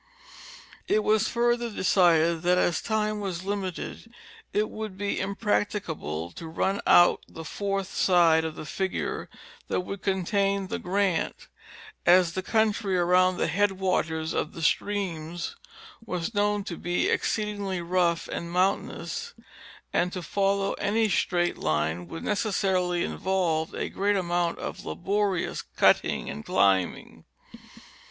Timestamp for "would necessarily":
22.07-23.03